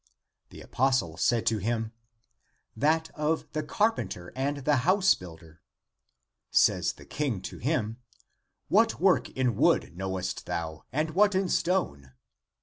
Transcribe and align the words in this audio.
"The 0.49 0.61
apostle 0.61 1.15
said 1.15 1.45
to 1.45 1.59
him," 1.59 1.91
That 2.85 3.11
of 3.13 3.45
the 3.53 3.61
carpenter 3.61 4.33
and 4.35 4.65
the 4.65 4.77
house 4.77 5.13
builder." 5.13 5.61
Says 6.49 6.93
the 6.93 7.05
King 7.05 7.39
to 7.43 7.59
him," 7.59 7.99
What 8.67 8.99
work 8.99 9.29
in 9.29 9.55
wood 9.55 9.95
knowest 9.95 10.47
thou, 10.47 10.85
and 10.91 11.11
what 11.11 11.35
in 11.35 11.49
stone." 11.49 12.13